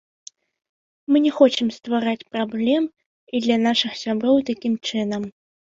Мы 1.11 1.17
не 1.25 1.33
хочам 1.41 1.67
ствараць 1.77 2.23
праблем 2.33 2.83
і 2.89 3.37
для 3.47 3.61
нашых 3.69 3.91
сяброў 4.05 4.37
такім 4.51 4.73
чынам. 4.91 5.33